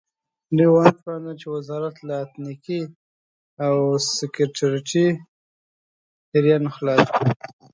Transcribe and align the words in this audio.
دوی 0.57 0.69
ونه 0.71 0.91
توانېدل 0.99 1.35
چې 1.41 1.47
وزارت 1.55 1.95
له 2.07 2.13
اتنیکي 2.23 2.81
او 3.65 3.75
سکتریستي 4.17 5.05
پیریانو 6.29 6.69
خلاص 6.75 7.05
کړي. 7.15 7.23